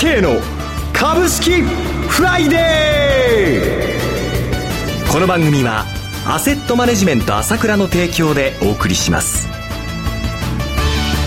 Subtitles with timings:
[0.00, 0.40] 慶の
[0.94, 5.12] 株式フライデー。
[5.12, 5.84] この番組は
[6.26, 9.46] アセットマネジメント朝倉の提供でお送りします。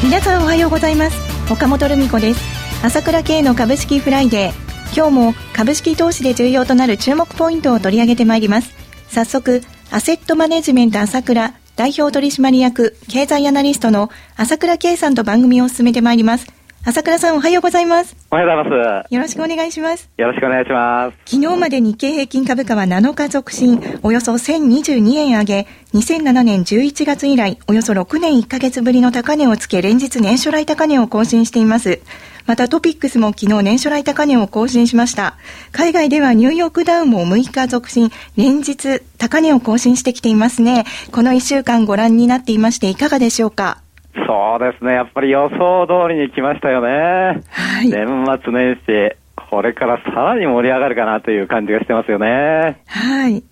[0.04, 1.54] 皆さんおはようございます。
[1.54, 2.42] 岡本留美子です。
[2.84, 4.54] 朝倉慶の株式フライデー。
[4.96, 8.74] 今日も株式投資で重要となる注目ポイントを取り上げてまいります。
[9.08, 9.62] 早速
[9.92, 16.48] アセットマネジメント朝倉代表取締役経済アナリストの朝倉慶さんと番組を進めてまいります。
[16.86, 18.14] 朝倉さんおはようございます。
[18.30, 19.14] おはようございます。
[19.14, 20.10] よろしくお願いします。
[20.18, 21.18] よろしくお願いします。
[21.26, 32.02] 昨日まで日経平均株価は7日続伸、およそ1022円上げ、2007年11月以来、およそ6年1ヶ月ぶりの高値をつけ、連日年初来高値を更新しています。
[32.48, 35.38] またトピックスも昨日年初来高値を更新しました。
[35.72, 40.84] 海外ではニューヨークダウンも6日続伸、連日高値を更新してきていますね。
[41.14, 43.83] この1週間ご覧になっていましていかがでしょうか？
[44.16, 47.42] そうですね、やっぱり予想通りに来ましたよね。
[47.50, 48.08] はい、年
[48.44, 49.16] 末年始、
[49.50, 52.82] これからさらに盛り上がるかなという感じがしてますよね。
[52.88, 53.44] はい。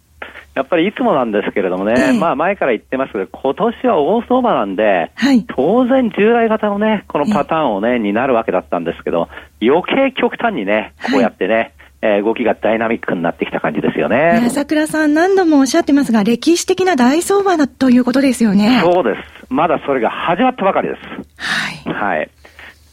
[0.53, 9.29] やっぱりいつもなんですけれどもね、えー、まあ前から言ってますけど、今年は大相場なんで、はい、当然従来型のね、このパターンをね、になるわけだったんですけど、
[9.61, 14.41] 余計極端にね、こうやってね、えー、動きがダイナミックになってきた感じですよね。
[14.45, 18.81] 朝倉さん何度もおっしゃってますが、歴史的な大相場だということですよね。
[18.81, 19.40] そうです。
[19.51, 21.01] まだそれが始まったばかりです。
[21.37, 22.17] はい。
[22.17, 22.29] はい。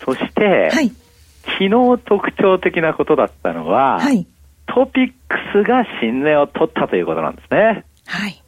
[0.05, 0.89] そして、はい、
[1.45, 1.71] 昨日
[2.05, 4.27] 特徴的なことだったのは、はい、
[4.67, 5.15] トピック
[5.53, 7.85] スが新値を取ったということなんですね。
[8.07, 8.43] はい。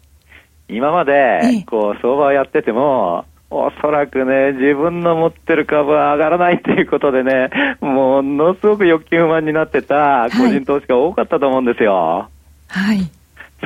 [0.69, 7.50] 今まで、こう、相場をやってても、おそらくね、自分の持ってる株は上がらないということでね、
[7.81, 12.28] ものすごく欲求不満になってた個人投資家多かったと思うんですよ。
[12.69, 13.00] はい。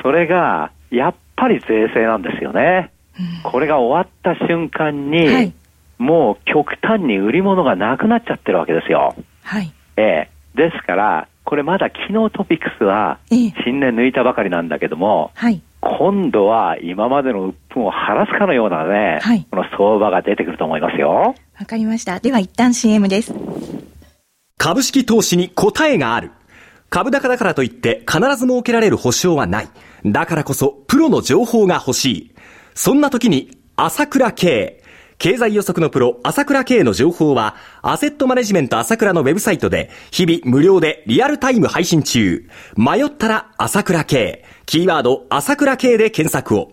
[0.03, 2.91] それが、やっぱり税制なんですよね。
[3.19, 5.55] うん、これが終わった瞬間に、はい、
[5.98, 9.15] もう極端に売り物がなくなっちゃってるわけですよ。
[9.43, 9.73] はい。
[9.97, 10.31] ええ。
[10.55, 15.61] ですから、これまだ昨日トピックスは、新年抜いたばかりなんだけども、はい。
[15.81, 21.34] 今度は今までの鬱憤を晴らすかのようなね、はい、この相場が出てくると思いますよ。
[21.59, 22.21] わかりました。
[22.21, 23.34] では一旦 CM です。
[24.56, 26.31] 株式投資に答えがある。
[26.88, 29.69] 株高だからといって必ず設けられる保証はない。
[30.06, 32.34] だからこそプロの情報が欲しい。
[32.75, 34.83] そんな時に朝倉慶。
[35.19, 42.49] 経済予測のプロ、朝倉慶の情報は、アセットマネジメント朝倉のウェブサイトで、日々無料でリアルタイム配信中。
[42.77, 44.45] 迷ったら朝倉慶。
[44.67, 46.73] キーワード、朝倉慶で検索を。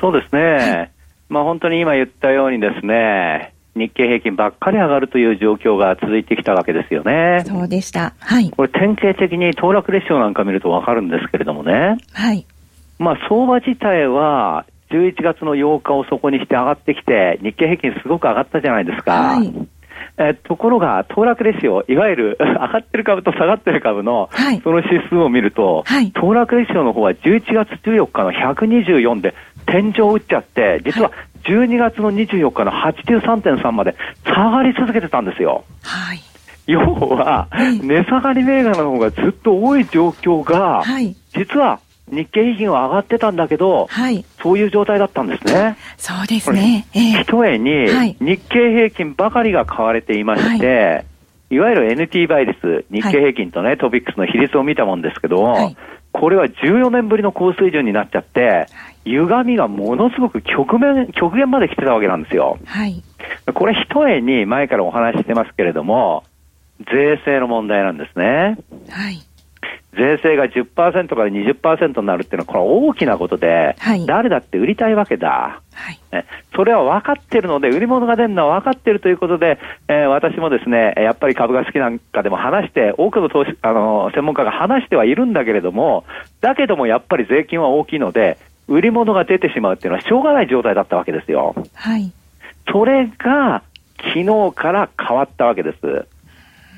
[0.00, 0.40] そうですね。
[0.40, 0.90] はい、
[1.28, 7.44] まあ本当に今言ったようにですね、日経平均ばっかり上がるという状況が続いてきたわけですよね。
[7.46, 8.14] そうでした。
[8.18, 8.50] はい。
[8.50, 11.96] これ典型的に騰落レシオなんか見るとわかるんですけれどもね。
[12.12, 12.46] はい。
[12.98, 19.12] まあ相場自体は11月の8日をそこにして上がってきて、日経平均すごく上がったじゃないですか。
[19.12, 19.68] はい。
[20.18, 29.34] えところが、騰落レシオ、いわゆる 上がってる株と下がってる株の、はい、その指数を見ると、はい、騰落レシオの方は11月14日の124で
[29.66, 31.12] 天井を打っちゃって、実は
[31.44, 35.64] 12月の24日の83.3まで下がり続けてたんですよ。
[35.84, 36.20] はい、
[36.66, 37.48] 要は、
[37.82, 40.82] 値下がり銘柄の方がずっと多い状況が、
[41.32, 41.78] 実は
[42.10, 45.76] 日経平均は上がってたんだけど、はい、そういう状態だったんですね。
[45.98, 46.86] そうですね。
[46.92, 47.86] ひとえに、
[48.20, 51.02] 日経平均ばかりが買われていまして、は
[51.50, 55.76] い、いわゆる NT 倍率、日経平均とね、はい、トピックスの比率を見たもんですけど、はい、
[56.12, 58.66] これは14年ぶりの高水準になっちゃって、
[59.04, 62.58] 歪みがものすごく極面、極限まで来てたわけなんですよ。
[62.64, 63.02] はい、
[63.52, 66.22] これひとえに前からお話ししてますけれども、
[66.86, 68.56] 税制の問題なんですね。
[68.88, 69.27] はい。
[69.94, 75.62] 税制が10%から20%になるっていうのは、これは大きなことで、はい、誰だって売りたいわけだ。
[75.72, 76.00] はい、
[76.54, 79.58] それは分かってるので、売り物が出るのは分かってるということで、
[79.88, 86.04] えー、私もですね、やっぱり株が好きなんかでも話して、多くの投資、あの、専門家が話してはいるんだけれども、
[86.40, 91.54] だけどもやっぱり税金は大きいので、売り物が出てしまうっていうのはしょうがない状態だったわけですよ。
[91.74, 92.12] はい。
[92.70, 93.62] それが、
[93.96, 96.06] 昨日から変わったわけです。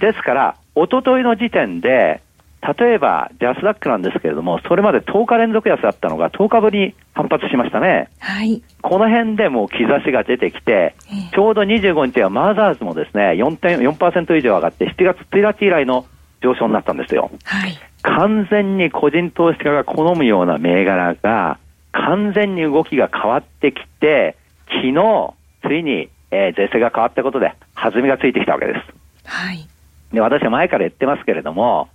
[0.00, 2.22] ですから、おとといの時点で、
[2.62, 8.10] 例えば、ジャスダックなんですけれども、それまで10日連続安だったのが10日ぶりに反発しましたね。
[8.18, 8.62] はい。
[8.82, 10.94] この辺でもう兆しが出てきて、
[11.32, 16.04] ちょうど25日はマザーズもですね、4.4%以上上がって、7月1日以来の
[16.42, 17.30] 上昇になったんですよ。
[17.44, 17.78] はい。
[18.02, 21.58] 完全に個人投資家が好むような銘柄が、
[21.92, 24.36] 完全に動きが変わってきて、
[24.68, 28.80] 昨日、ついに、えー、税制が変わったことで、弾みがついてきたわけです。
[29.24, 29.66] はい。
[30.12, 31.88] で、私は前から言ってますけれども、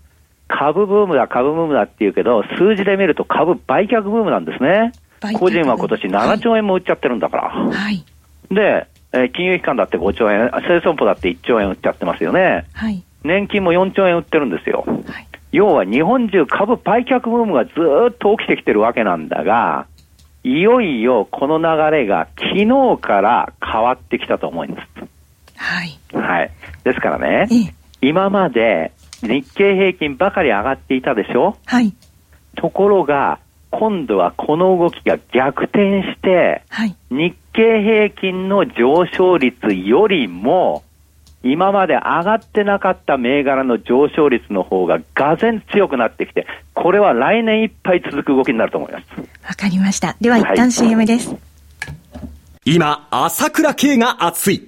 [0.48, 4.94] 株ブームだ、株ブームだって言うけど、数字で見ると株売却ブームなんですね。
[5.40, 7.50] 個人は今年7兆円も売っちゃってるんだから。
[7.50, 8.04] はい。
[8.50, 12.66] で、えー、金融機関だって5兆円、生損保だって1兆円売っちゃってますよね。
[12.74, 13.04] はい。
[13.24, 14.86] 年金も4兆円売ってるんですよ。
[14.88, 15.28] はい。
[15.52, 17.72] 要は日本中株売却ブームがず
[18.10, 19.88] っと起きてきてるわけなんだが、
[20.44, 24.88] いよいよこの流れが昨日から変わってきたと思います。
[25.56, 25.98] はい。
[26.14, 26.52] はい。
[26.84, 27.48] ですからね、
[28.02, 28.92] 今まで
[29.22, 31.58] 日経平均ばかり上がっていたでしょ？
[31.66, 31.94] はい。
[32.56, 33.40] ところが、
[33.72, 40.84] 今度はこの動きが逆転して、はい、日経平均の上昇率よりも、
[41.44, 49.06] 今まで上がってなかった銘柄の上昇率の方ががぜん強くなってきて、これは来年いっぱい続く動きになると思います。
[49.48, 50.16] わかりました。
[50.22, 51.30] では一旦 CM です。
[51.30, 51.40] はい、
[52.64, 54.68] 今、朝倉慶が熱い。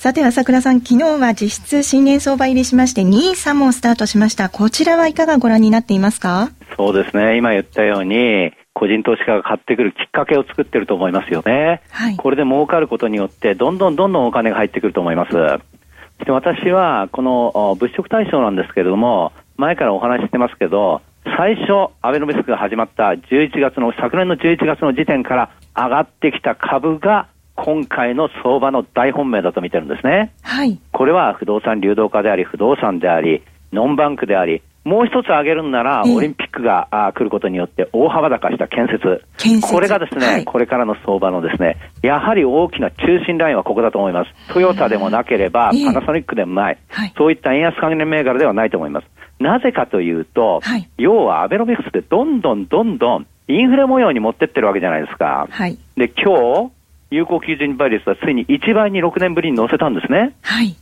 [0.00, 4.48] さて、朝倉さん、昨日は実質新年相場入りしまして、2 3もスタートしました。
[4.48, 6.48] こちらはいかがご覧になっていますか？
[6.78, 7.36] そうですね。
[7.36, 11.82] 今言ったように、個人投資家が買ってくるきっかけを作ってると思いますよね。
[11.90, 15.32] はい、これで儲かることによって、どんどんどんどんお金が入ってくると思います。
[15.32, 21.02] そして私は、この物色対象なんですけれども、前からお話ししてますけど、
[21.36, 27.26] 最初、アベノミスクが始まった11月の、昨年の11月の時点から上がってきた株が
[27.62, 30.32] 今回の相場の大本命だと見てるんですね。
[30.42, 30.78] はい。
[30.92, 33.42] これは不動産流動化であり、不動産であり、
[33.72, 39.22] ノンバンクであり、もう一つ挙げるんなら、オリンピックが、あ来ることによって大幅高した建設。
[39.36, 44.52] 建設これがですね、はい、これからの相場のですね、やはり大きな中心ラインはここだと思います。
[44.54, 49.06] トヨタでもなければ、パナソニックでもない、はい、そういった円安関連銘柄ではないと思います。
[49.38, 55.46] なぜかというと、はい、要はアベノミクスでどんどんどんどんインフレ模様に持ってってるわけじゃないですか。
[55.50, 56.70] はい、で、今日、
[57.10, 60.34] 有効基準倍率はついに1倍に6年ぶりに乗せたんですね。
[60.42, 60.76] はい。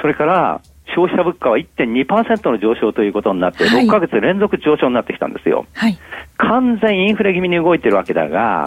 [0.00, 0.60] それから、
[0.94, 5.66] 消費者物価は1.2%の上昇ということになって、6ヶ月連続上昇になってきたんですよ。
[5.74, 5.98] はい。
[6.38, 8.66] 完全インフレ気味に動いてるわけだが、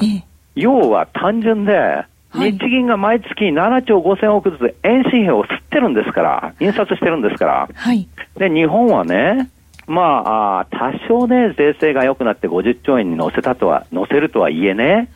[0.56, 2.04] 要は単純で、
[2.34, 7.70] 日銀が毎月7兆5000億ずつ円紙幣を吸ってるんですから、印刷してるんですから。
[7.74, 8.08] はい。
[8.38, 9.50] で、日本はね、
[9.88, 15.10] まあ、多少ね、税制が良くなって50兆円に乗せたとは、乗せるとはいえね、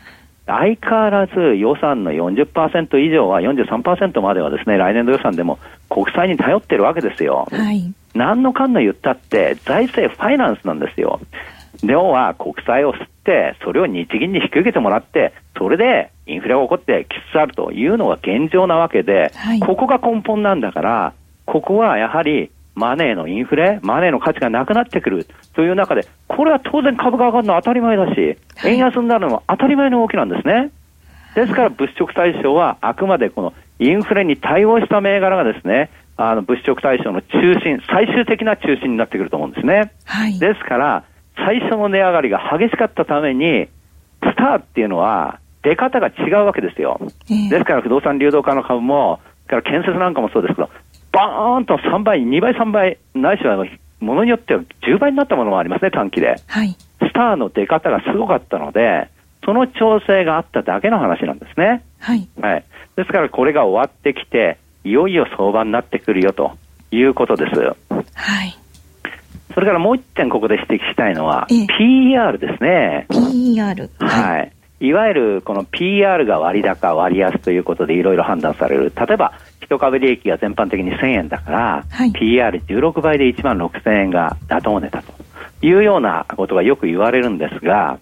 [0.46, 5.60] 相変わらず予算の40%以上は、43%まではですね、来年度予算でも
[5.90, 7.48] 国債に頼ってるわけですよ。
[7.50, 7.94] はい。
[8.14, 11.22] 何のかんの言ったって、財政ファイナンスなんですよ。
[11.82, 21.14] 要は国債を吸って、それを日銀に引き受けてもらって、それでインフレが起こってきつつあるというのが現状なわけで、はい、ここが根本なんだから、
[21.46, 30.72] ここはやはりマネーのインフレ、マネーの価値がなくなってくるという中で、これは当然株が上がるのは当たり前だし、円安になるのは当たり前の動きなんですね。
[31.36, 39.92] ですから物色対象はあくまでこのインフレに対応した銘柄がですね、あの物色対象の中心、最終的な中心になってくると思うんですね。
[40.06, 41.04] はい、ですから、
[41.36, 43.68] 最初の値上がりが激しかったために、
[44.22, 47.00] スターっていうのは出方が違うわけですよ。
[47.30, 50.70] えー、ですから不動産流動化の株も、から建設なんかもそうですけど、
[51.14, 53.64] バーンと3倍、2倍、3倍、ないしは
[54.00, 56.36] ものによっては10倍になったものもありますね、短期で。
[56.48, 56.76] はい。
[57.00, 59.08] スターの出方がすごかったので、
[59.46, 61.84] その調整があっただけの話なんですね。
[62.00, 62.28] はい。
[62.42, 62.64] はい。
[62.96, 66.58] ですからこれが終わってきて、いよいよ相場になってくるよと
[66.92, 67.60] いうことです。
[67.60, 68.58] はい。
[69.54, 73.06] それからもう一点ここで指摘したいのは、PER ですね。
[73.10, 73.90] PER。
[74.00, 74.52] はい。
[74.80, 78.92] いわゆるこの PR が割高、割安ということでいろいろ判断される。
[78.96, 79.32] 例えば、
[79.64, 85.14] 一株利益が全般的に1000円だから、はい、PR16 倍で1万6000円が妥当値だと
[85.66, 88.00] いうようなことがよく言われるんですが、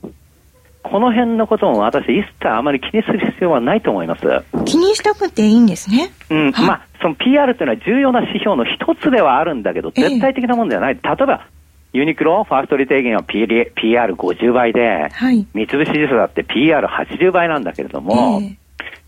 [0.84, 4.22] この辺のことも私一切あまり気にする必要はないと思います。
[4.66, 6.12] 気にしたくていいんですね。
[6.30, 10.96] うん、まあ、その PR っていうのは重要な指標の一つではあるんだけど、絶対的なものではない。
[10.96, 11.48] 例えば、
[11.94, 18.58] ユニクロ、ファーストリテイゲンは PR50 倍で、はい、三菱地所だって PR80 倍なんだけれども、えー、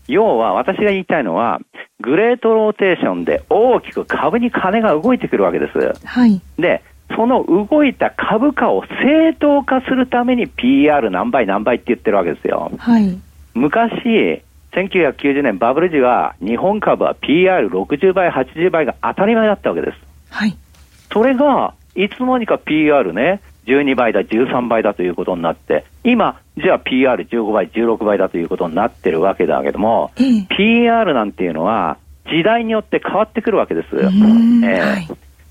[0.08, 1.60] 要は私が言いたいのは、
[2.00, 6.06] グレートローテーションで大きく株に金が動いてくるわけです。
[6.06, 6.82] はい、で、
[7.14, 12.70] その動いた株価を正当化するために PR 何倍何倍って言ってるわけですよ。
[12.76, 13.18] はい、
[13.54, 14.42] 昔、
[14.72, 19.98] 1990年バブル時は日本株は PR60 倍、80倍が当たり前だったわけです。
[20.30, 20.56] はい。
[21.12, 33.88] それが、いつの間にか PR ね、12倍だ、13倍だということになって、今、じゃあ PR15 倍、16倍だということになってるわけだけども、うん、PR なんていうのは、時代によって変わってくるわけです。
[33.96, 35.06] えーはい、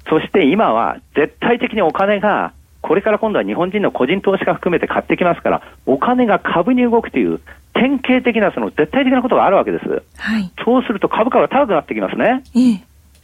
[0.10, 7.40] そして今は絶対的にお金が、これから今度は日本人の個人投資家含めて買ってきますから、お金が株に動くという
[7.74, 10.04] 典型的なその絶対的なことがあるわけです。
[10.18, 12.44] はい、そうすると株価が高くなってきますね。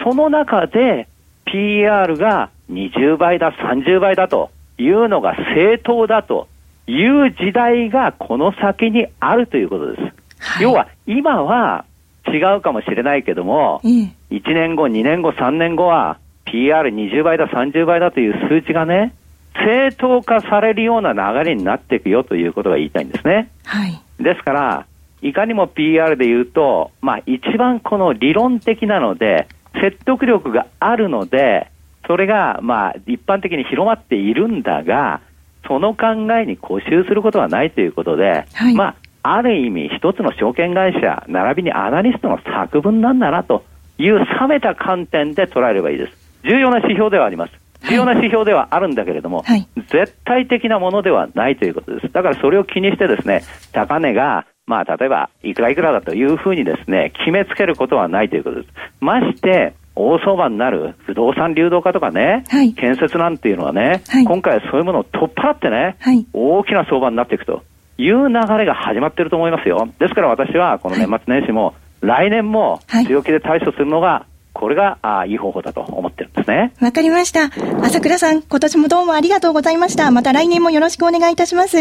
[0.01, 1.07] その中で
[1.45, 6.47] PR が20倍だ、30倍だというのが正当だと
[6.87, 10.01] いう時代がこの先にあるということです。
[10.39, 11.85] はい、要は今は
[12.27, 14.11] 違うかもしれないけども、1
[14.53, 19.13] 年後、2年後、3年後は PR20 倍だ、30倍だという数値がね、
[19.55, 23.49] 正当化されるような流れになっていくよということが言いたいんですね。
[23.65, 24.01] はい。
[24.19, 24.85] ですから、
[25.21, 29.47] いかにも PR で言うと、まあ一番この理論的なので、
[29.81, 31.69] 説得力があるので、
[32.07, 35.21] それがまあ一般的に広まっているんだが、
[35.67, 43.63] その考えに固執することはないということで、はい、まあ、ある意味一つの証券会社、並びにアナリストの作文なんだなと
[43.97, 46.13] いう冷めた観点で捉えればいいです。
[46.43, 47.53] 重要な指標ではあります。
[47.87, 52.11] 重要な指標ではあるんだけれども、はい、絶対的なものではないということです。
[52.11, 58.73] だからそれを気にしてですね、高値が、まあ、例えば、いくらいくらだというふうにですね、決めつけることはないということです。
[58.99, 60.95] まして、大相場になる？
[60.99, 67.63] 不動産流動化とかね、はい、建設なんていうのはね、はい、今回はそういうものを取っ払ってね、はい、大きな相場になっていくと
[67.97, 69.89] いう流れが始まっていると思いますよ。
[69.99, 76.73] ですから私はこの年末年始も、来年も強気で対処するのがこれがあいい方法だと思ってるんですね。
[76.79, 77.49] わかりました。
[77.83, 80.09] 朝倉さん、今年もどうもありがとうございました。
[80.11, 81.77] また来年もよろしくお願いいたします。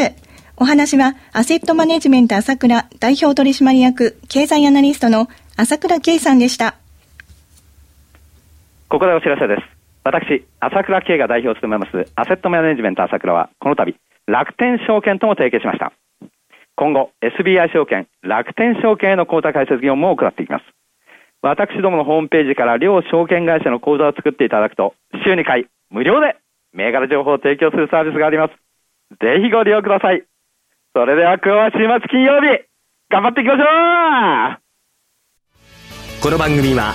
[0.56, 6.74] お話は、アセットマネジメント朝倉代表取締役経済アナリストの朝倉圭さんでした。
[8.88, 9.62] ここでお知らせです。
[10.02, 13.94] 私、朝倉圭が代表を務めますアセットマネジメント朝倉は、この度、
[14.26, 15.92] 楽天証券とも提携しました。
[16.74, 20.64] 今後、SBI 証券、楽天証券への口座開設業務を行っていきます。
[21.42, 26.38] 私どものホームページから両証券会社の口座を作っていただくと、週2回無料で
[26.72, 28.54] 銘柄情報を提供するサービスがあります。
[29.20, 30.24] ぜひご利用ください。
[30.94, 32.64] それでは今日は週末金曜日、
[33.10, 33.64] 頑張っていきましょ
[36.20, 36.94] うこの番組は、